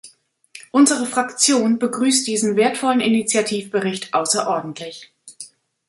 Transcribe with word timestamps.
Unsere 0.71 1.05
Fraktion 1.05 1.77
begrüßt 1.77 2.25
diesen 2.25 2.55
wertvollen 2.55 3.01
Initiativbericht 3.01 4.15
außerordentlich. 4.15 5.13